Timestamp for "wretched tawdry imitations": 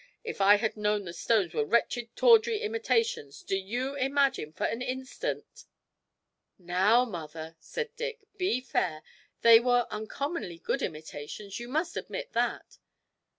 1.63-3.43